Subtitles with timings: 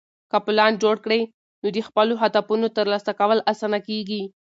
[0.31, 1.21] که پلان جوړ کړې،
[1.61, 4.21] نو د خپلو هدفونو ترلاسه کول اسانه کېږي.